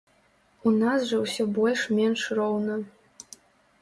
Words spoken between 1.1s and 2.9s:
жа ўсё больш менш роўна.